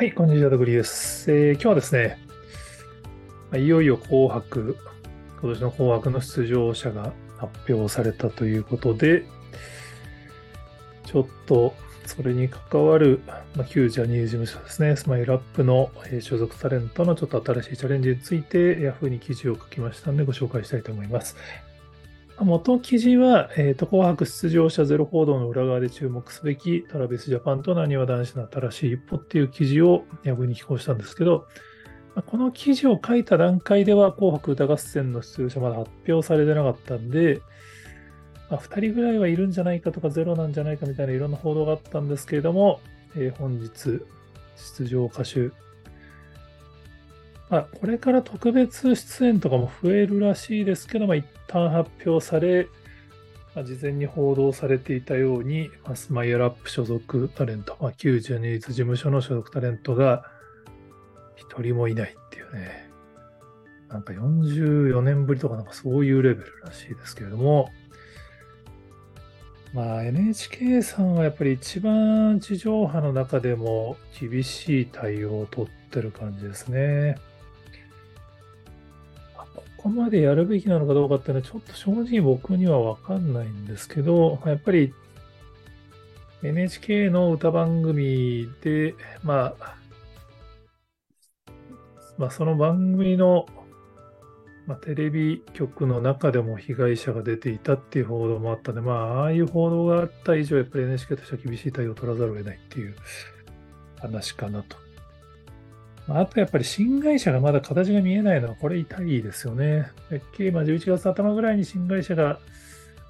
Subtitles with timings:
[0.00, 1.28] はい、こんにちは、ドグリです。
[1.28, 2.20] えー、今日はですね、
[3.56, 4.76] いよいよ紅白、
[5.40, 9.24] 今年の紅白の出場者が発表されたということで、
[11.04, 11.74] ちょっと
[12.06, 13.22] それに関わる、
[13.56, 15.90] まあ、旧ジャニーズ事務所ですね、スマイルアップの
[16.20, 21.34] 所属タレントのちょっと新しいチャレンジについて、Yahoo に記事を書きましたので、ご紹介したいと思います。
[22.44, 31.46] 元記事は、えーと、紅白出場者ゼロ報道の裏側で注目すべきトラビスジャパンとなにわ男子の新しい一歩っていう記事を逆に寄稿したんですけど、
[32.26, 37.40] この記事を書いた段階では紅白歌合戦の出場者まだ発表されてなかったんで、
[38.50, 42.80] まあ、2人ぐらいはいるんじゃないかとかゼロなんじゃないかみたいないろんな報道があったんですけれども、
[43.14, 44.00] えー、本日
[44.56, 45.50] 出場歌手、
[47.50, 52.68] まあ、これから特別出演とかも増えるらしいですけど、まあ、一旦発表され、
[53.54, 60.24] まあ、事前に報道されていたように、まあ、スマイルアップ所属タレント、まあ、旧ジャニーズ事務所の所属タレントが
[61.36, 62.90] 一人もいないっていうね、
[63.88, 67.70] なんか44年ぶりとかなんかそういうレベルらしいですけれども、
[69.72, 77.16] まあ NHK さんはやっぱり一番地上波の中でも厳しい対応をとってる感じですね。
[79.98, 84.94] までやるべきなのかどうかっていうのはちょっと正直僕にはわかんないんですけど、やっぱり
[86.42, 89.74] NHK の歌番組で、まあ、
[92.16, 93.46] まあ、その番組の
[94.68, 102.94] まあ、テレビ局の中でも被害者が出ていたっていう報道もあったので、まあ、ああいう報道があった以上、やっぱり NHK としては厳しい対応を取らざるを得ないっていう
[103.98, 104.76] 話かなと。
[106.08, 109.90] あ、とやっぱり新会社がまだ形が見えないのは、これ痛いですよね。
[110.10, 112.38] まあ、11月頭ぐらいに新会社が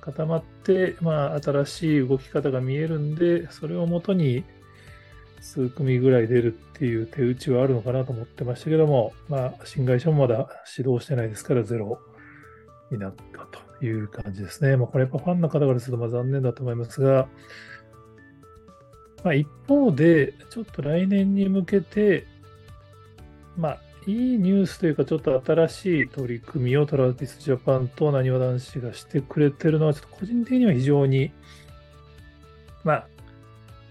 [0.00, 4.44] 固まって、まあ、新しい動き方が見えるんで、それをもとに
[5.40, 12.00] 数組ぐらい出るっていう手打ちはあるのかなと思ってましたけども、まあ、新会社もまだ指導してないですから、ゼロ
[12.90, 13.46] になった
[13.78, 14.76] という感じですね。
[14.76, 17.28] まあ、これやっぱファンの方からするとまあ残念だと思いますが、
[19.24, 22.26] まあ、一方で、ちょっと来年に向けて、
[23.58, 31.32] まあ、いいニュースというか、ちょっと新しい取り組みをトラビスジャパンとなにわ男子がしてくれてるのは、ちょっと個人的には非常に、
[32.84, 33.06] まあ、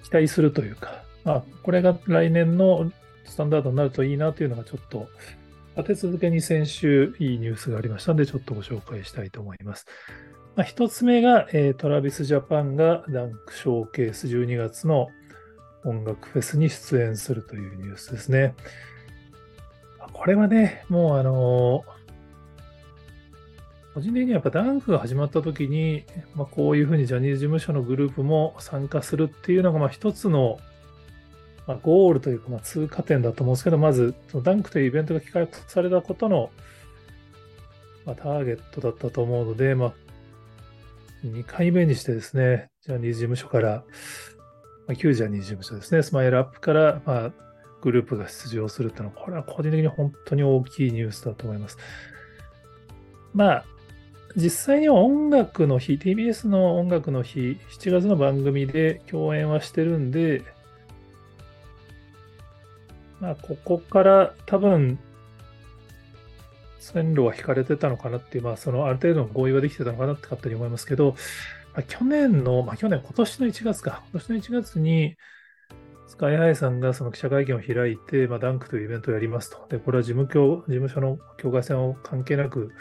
[0.04, 2.92] 期待するというか、まあ、これが来年の
[3.26, 5.10] スタンダードになるといいなというのがちょっと
[5.76, 9.86] 立て続けに先週いいニュースがありましたので、ちょっとご紹介したいと思います。
[10.56, 15.10] まあ、一つ目が、えー、トラビスジャパンがダンクショーケース12月の
[15.84, 18.56] 音楽フェスに出演するというニュースですね。
[20.28, 21.86] これはね、もうあの
[23.94, 26.04] 個人的にはやっぱダンクが始まった時に、
[26.36, 30.60] まあ、こういうふうにジャニーズ事務所のグループも参加するっていうのがまあ一つの
[31.66, 36.50] まあ、ゴールというか、まあ、通過点だと思うんですけど、まず、ダンクというイベントが企画されたことの、
[38.06, 39.94] まあ、ターゲットだったと思うので、まあ、
[41.26, 43.84] 2回目にしてですね、ジャニーズ事務所から、
[44.88, 47.47] まあ、旧ジャニーズ事務所ですね、スマイルアップから、まあ、
[47.88, 51.78] グループが出場するっていうのは、これは個人的に本当に大きいニュースだと思います。
[53.34, 53.66] まあ、
[54.36, 60.44] 実際には音楽の日、TBS の音楽の日、7月の番組で共演はしてるんで、
[63.22, 65.00] まあ、ここから多分、
[66.80, 71.16] 線路は引かれてたのかなっていう、まあ、そのある程度の合意はできてたのかなって勝手に思いますけど、
[71.74, 75.16] まあ、去年の、まあ、去年、今年の1月か、今年の1月に、
[76.08, 79.66] スカイハイさんがその記者会見を開いて、まあ、ダンクというイベントをやりますと。
[79.70, 82.72] で、これは事務局、事務所の境界線を関係なく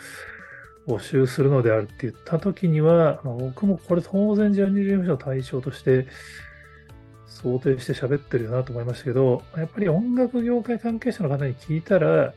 [0.86, 6.06] 募集するのであるって言ったときには、まあ、僕もこれ当然ジャニーズ事務所の対象として、
[7.26, 12.32] 想定して喋ってるよなと思いましたけど、やっぱり音楽業界関係者の方に聞いたら、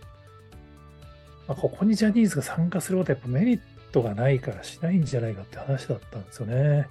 [1.48, 3.60] まあ、ここにジャニーズが参加することはやっぱメリッ
[3.92, 6.88] トがないからしないんじゃないかって話だったんですよね。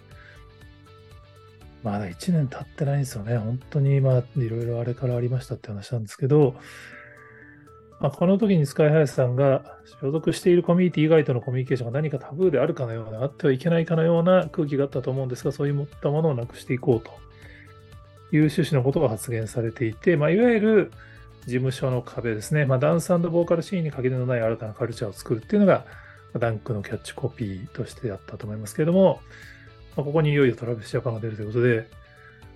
[1.83, 3.37] まだ1年経ってないんですよね。
[3.39, 6.57] 本当にまあいろいろあれからありましたって話なんですけど、
[8.01, 17.11] まあ、この時にスカイハイスさんが所属しているコミュニティ以外とのコミュニケーションが何かタブーであるかのような、あってはいけないかのような空気があったと思うんですが、そういったものをなくしていこうと
[18.31, 20.93] いう趣旨のことが発言されていて、まあ、いわゆる
[21.47, 25.85] 事務所の壁ですね、まあ、ダンスボーカルシーンに限りのない新たなカルチャーを作るっていうのが、
[26.39, 29.21] ダンクのキャッチコピーとしてやったと思いますけれども、
[29.99, 31.89] まあ、ここにいよいよトラビスジャパンが出るということで、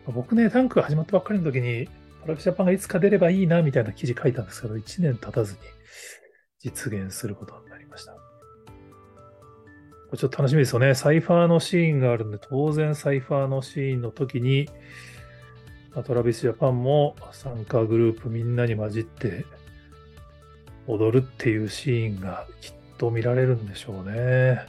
[0.06, 1.88] まあ、僕ね、ダンクが始まったばっかりの時に、
[2.22, 5.58] トラビスジャパンがいつか出ればいいなみたいな記事書いたんですけど、1年経たずに
[6.60, 8.12] 実現することになりました。
[8.12, 8.18] こ
[10.12, 10.94] れちょっと楽しみですよね。
[10.94, 14.68] サイファーのシーンがあるんで、当然サイファーのシーンの時に、
[16.06, 19.44] トラビスジャパンも参加グループみんなに混じって
[20.86, 24.64] 踊るっていうシーンがきっと見られるんでしょうね。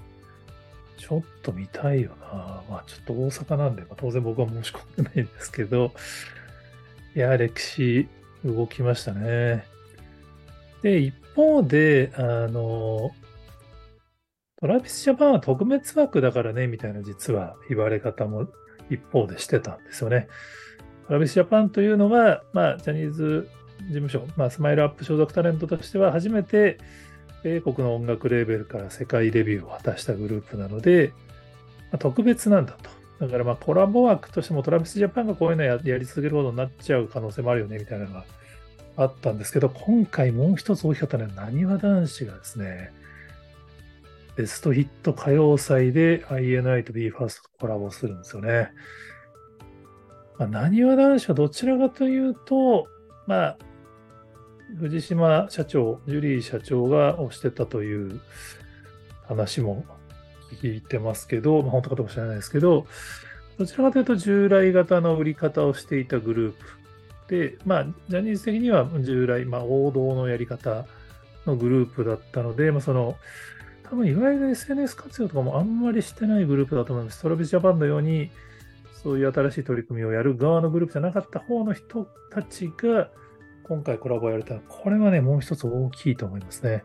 [0.98, 2.64] ちょっと見たいよな。
[2.70, 5.92] まあちょっと大阪なんで、まあ、当然僕は申し込んでないんですけど、
[7.16, 8.08] いや、歴史
[8.46, 9.66] 動きましたね。
[10.82, 13.12] で、一方で、あの、
[14.60, 18.48] トラビスジャパンは特別枠だからね、みたいな実は言われ方も
[18.90, 20.28] 一方でしてたんですよね。
[21.08, 23.50] トラビスジャパンというのは、まあ、ジャニーズ
[23.82, 26.78] 事務所、まあ、スマイルアップ所属タレントとしては初めて
[27.44, 31.14] 米国の音楽レーベルから世界デビューを果たしたグループなので、
[31.92, 32.90] まあ、特別なんだと。
[33.26, 38.26] だからまあコラボ枠としてもトラビスジャパンがこういうのややり続けることになっちゃう可能性もあるよねみたいなのが
[38.98, 42.92] あったんですけど、今回もう一つ大きかったのは、なにわ男子がですね、
[44.36, 48.72] ベストヒット歌謡祭で INI と BE:FIRST とコラボするんですよね。
[50.40, 52.88] なにわ男子はどちらかというと、
[53.28, 53.58] まあ、
[54.80, 58.22] 藤島社長、ジュリー社長が推してたという
[59.28, 59.86] 話も
[60.62, 62.86] 聞いてますけど、まあ、本当かどうか知らないですけど、
[63.58, 66.56] どちらかというと従来型の売り方をしていたグルー
[67.28, 70.86] プで、まあ、ジャニーズ的には従来、まあ、王道のやり方
[71.46, 73.16] のグループだったので、まあ、その、
[73.84, 77.22] 多分いわゆる SNS 活用とかもあんまりしてないグループだと思います。
[77.22, 78.32] トラビスジャパンのように、
[79.04, 83.10] そういう新しい取り組みをやる側のグループじゃなかった方の人たちが、
[83.64, 86.84] 今回コラボやれたら、これはね、もう一つ大きいと思いますね。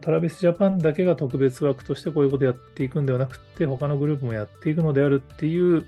[0.00, 5.86] トラビスジャパンだけが特別枠としてこういうことやっていくんではなくて、他のグループもやっていくのであるっていう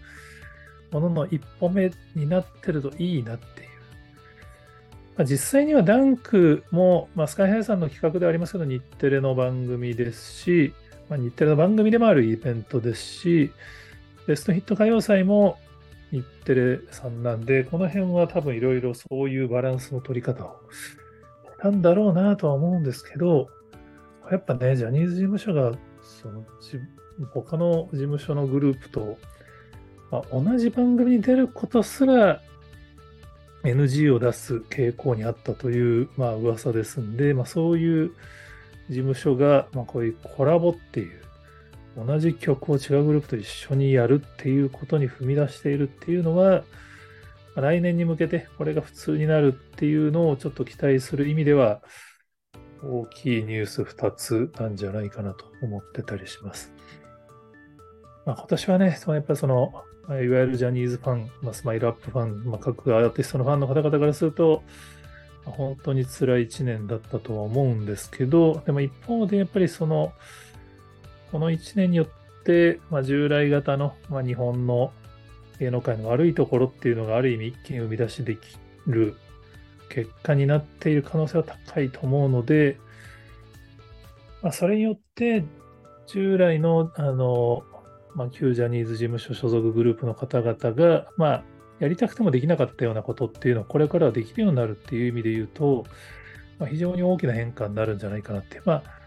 [0.91, 3.69] ものの一歩目になってるといいなっていう。
[5.17, 10.75] まあ、実際にはダンクも、まあ、スカイハイさんの企画ではありますけど、日テレの番組ですし、
[11.09, 13.53] まあ、日テレの番組でもあるイベントですし、
[14.27, 15.59] ベストヒット歌謡祭も
[16.21, 20.61] 日テレさんなんで、この辺は多分いろいろそういうバランスの取り方を
[21.63, 23.49] なんだろうなとは思うんですけど、
[24.31, 25.73] やっぱね、ジャニーズ事務所が
[26.03, 26.45] その
[27.33, 29.19] 他の事務所のグループと、
[30.11, 32.41] まあ、同じ番組に出ることすら
[33.65, 38.11] NG を出す傾向にあったという、まあ噂ですんで、まあ、そういう
[38.91, 41.23] 事務所が、まあ、こういうコラボっていう
[41.97, 46.65] 同じ曲を違うグループと一緒にやるっていうことに踏み出しているっていうのは、
[47.57, 51.83] 来年に向けてこれが普通になるっていうのをちょっと期待する意味では、
[52.83, 56.73] 大きいニュース2つなんじゃないかなと思ってたりします。
[58.27, 59.73] まあ、今年はね、やっぱりその、
[60.09, 64.63] いわゆるジャニーズファン、まあ、スマイルアップファン、まあ、各アーティストのファンの方々からすると、
[65.45, 70.13] 本当に辛い1年だったとは思うんですけど、でも一方でやっぱりその、
[71.35, 74.93] この1年によって、まあ、従来型の、まあ、日本の
[75.59, 78.41] 芸能界の悪いところっていうのがある意味一気に生み出しでき
[78.87, 79.17] る
[79.89, 82.79] 結果になっている可能性は高いと思うので、
[84.43, 85.45] まあ、それによって
[86.07, 87.65] 従来のあの、
[88.15, 91.45] まあ、旧ジャニーズ事務所所属グループの方々が、まあ、
[91.81, 95.85] やりたくてもできなかったようなことっていうのをこれからはできるようになるっていう意味で言うと、
[96.61, 98.63] まあ、非常に大きな変化になるんじゃないかなって。
[98.65, 99.04] まあ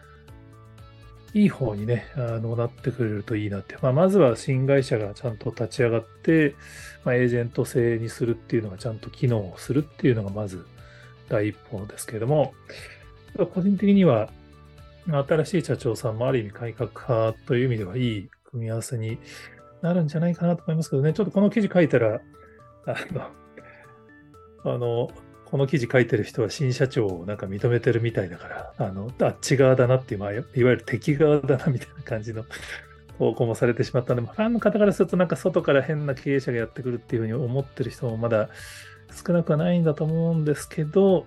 [1.38, 3.78] いい方にね、あの、なってくれるといいなって。
[3.81, 6.56] まあ、まずは新会社がちゃんと立ち上がって、
[7.06, 10.65] まあ、エージェント制にするっていうのがちゃんと機能するっていうのがまず
[11.29, 12.53] 第一歩ですけれども、
[13.53, 14.29] 個人的には、
[15.08, 19.20] 新しい社長さんもある意味改革派という意味ではいい組み合わせに
[19.82, 22.20] なるんじゃないかなと思いますけどね、ちょっとこの記事書いたら、
[22.86, 25.12] あの、あの
[25.50, 32.44] この記事書いてる人は新社長をなんか認めてるみたいだから、あの、あっち側だなっていう、まあ、いわゆる敵側だなみたいな感じの
[33.18, 38.50] 投稿もされてしまったので、ファンの方からするとなんか外から変な経営者がやってくるっていうふうに思ってる人もまだ
[39.25, 41.25] 少なくはないんだと思うんですけど、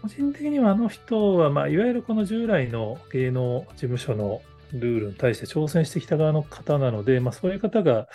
[0.00, 4.40] 個人的にはあの人は、まあ、いわゆるこの従来の芸能事務所の
[4.72, 8.08] ルールに対して挑戦してきた側の方なので、まあ、そういう方が、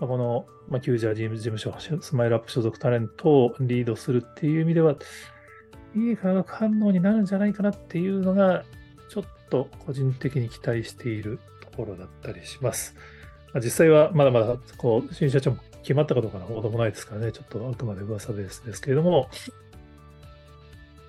[0.00, 4.96] ま、この、まあ、キュージャー事務所、スマイルアップ所属タレントをリードするっていう意味では、
[5.94, 8.64] いい化学反応になるんじゃないかなっていうのが、
[9.08, 12.94] ちょっと個人的に期待しているところだったりします。
[13.52, 19.28] まあ、実際はまだまだこう新社長も決まったかどうかのこともないですからね、ちょっとあくまで噂ベースですけれども、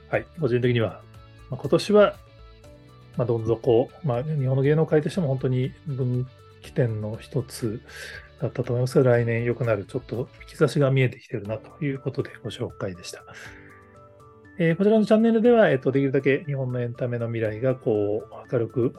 [0.09, 1.01] はい、個人的には、
[1.49, 2.15] まあ、今年は、
[3.17, 6.27] まあ、どん底、まあ、日本の芸能界としても本当に分
[6.61, 7.81] 岐点の一つ
[8.41, 13.23] だったと思いますが、来年良くなる、ちょっと兆しが見えてきてるなということでご紹介でした。
[14.57, 18.93] えー、こちらのチャンネルでは、えっと、できるだけ日本のエンタメの未来がこう明るく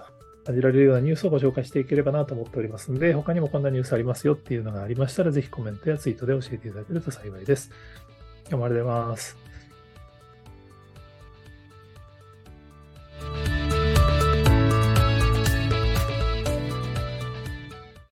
[0.44, 7.70] 感じられるようなニュースをご紹介していければなと思っておりますので、他にもこんなニュースありますよっていうのがありましたら、ぜひコメントやツイートで教えていただけると幸いです。
[8.48, 9.41] 今日もありがとうございます。